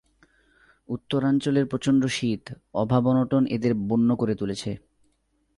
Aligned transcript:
উত্তরাঞ্চলের 0.89 1.65
প্রচণ্ড 1.65 2.05
শীত, 2.05 2.43
অভাব 2.73 3.07
অনটন 3.07 3.45
এদের 3.45 3.73
বন্য 3.75 4.15
করে 4.15 4.35
তুলেছে। 4.35 4.77